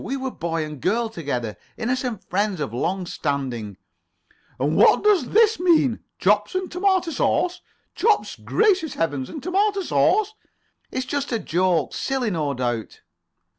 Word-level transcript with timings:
We 0.03 0.17
were 0.17 0.31
boy 0.31 0.65
and 0.65 0.81
girl 0.81 1.09
together. 1.09 1.57
Innocent 1.77 2.23
friends 2.27 2.59
of 2.59 2.73
long 2.73 3.05
standing." 3.05 3.77
"And 4.59 4.75
what 4.75 5.03
does 5.03 5.29
this 5.29 5.59
mean? 5.59 5.99
Chops 6.17 6.55
and 6.55 6.71
tomato 6.71 7.11
sauce? 7.11 7.61
Chops! 7.93 8.35
Gracious 8.35 8.95
Heavens! 8.95 9.29
And 9.29 9.43
tomato 9.43 9.81
sauce." 9.81 10.33
"It's 10.89 11.05
just 11.05 11.31
a 11.31 11.37
joke. 11.37 11.93
Silly, 11.93 12.31
no 12.31 12.55
doubt." 12.55 13.01